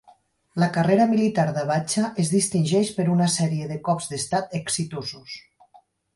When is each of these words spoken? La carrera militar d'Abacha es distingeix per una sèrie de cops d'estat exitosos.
La 0.61 0.69
carrera 0.77 1.05
militar 1.11 1.45
d'Abacha 1.57 2.05
es 2.23 2.31
distingeix 2.37 2.91
per 2.97 3.07
una 3.17 3.29
sèrie 3.35 3.69
de 3.75 3.79
cops 3.91 4.11
d'estat 4.15 4.59
exitosos. 4.63 5.39